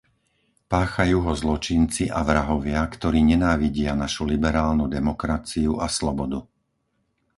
Páchajú 0.73 1.17
ho 1.25 1.29
zločinci 1.43 2.03
a 2.09 2.19
vrahovia, 2.29 2.79
ktorí 2.95 3.19
nenávidia 3.33 3.91
našu 4.03 4.23
liberálnu 4.33 4.85
demokraciu 4.97 5.71
a 5.77 5.85
slobodu. 5.97 6.39